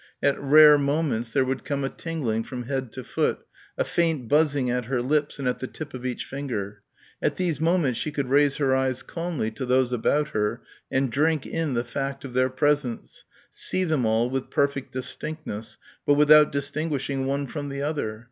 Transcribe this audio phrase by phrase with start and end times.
[0.23, 3.45] At rare moments there would come a tingling from head to foot,
[3.77, 6.81] a faint buzzing at her lips and at the tip of each finger.
[7.21, 11.45] At these moments she could raise her eyes calmly to those about her and drink
[11.45, 15.77] in the fact of their presence, see them all with perfect distinctness,
[16.07, 18.19] but without distinguishing one from the other.